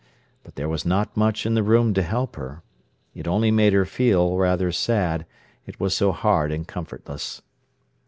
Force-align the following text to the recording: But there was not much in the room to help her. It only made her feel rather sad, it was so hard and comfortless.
But 0.43 0.55
there 0.55 0.67
was 0.67 0.83
not 0.83 1.15
much 1.15 1.45
in 1.45 1.53
the 1.53 1.61
room 1.61 1.93
to 1.93 2.01
help 2.01 2.35
her. 2.35 2.63
It 3.13 3.27
only 3.27 3.51
made 3.51 3.73
her 3.73 3.85
feel 3.85 4.35
rather 4.35 4.71
sad, 4.71 5.27
it 5.67 5.79
was 5.79 5.93
so 5.93 6.11
hard 6.11 6.51
and 6.51 6.67
comfortless. 6.67 7.43